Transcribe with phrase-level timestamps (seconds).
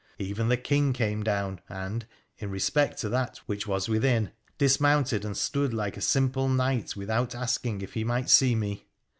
[0.17, 2.07] Even the King came down, and,
[2.39, 7.35] in respect to that which was within, d'smounted and stood like a simple knight without,
[7.35, 8.87] asking if he might see me.